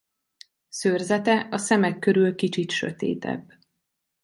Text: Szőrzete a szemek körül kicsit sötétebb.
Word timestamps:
Szőrzete 0.69 1.47
a 1.51 1.57
szemek 1.57 1.99
körül 1.99 2.35
kicsit 2.35 2.71
sötétebb. 2.71 3.49